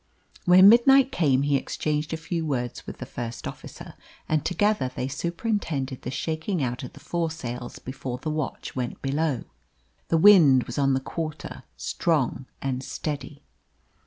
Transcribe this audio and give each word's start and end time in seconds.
When 0.45 0.67
midnight 0.67 1.11
came 1.11 1.43
he 1.43 1.55
exchanged 1.57 2.11
a 2.11 2.17
few 2.17 2.43
words 2.43 2.87
with 2.87 2.97
the 2.97 3.05
first 3.05 3.47
officer, 3.47 3.93
and 4.27 4.43
together 4.43 4.89
they 4.95 5.07
superintended 5.07 6.01
the 6.01 6.09
shaking 6.09 6.63
out 6.63 6.81
of 6.81 6.93
the 6.93 6.99
foresails 6.99 7.77
before 7.77 8.17
the 8.17 8.31
watch 8.31 8.75
went 8.75 8.99
below. 9.03 9.43
The 10.07 10.17
wind 10.17 10.63
was 10.63 10.79
on 10.79 10.95
the 10.95 11.01
quarter, 11.01 11.65
strong 11.77 12.47
and 12.63 12.83
steady. 12.83 13.43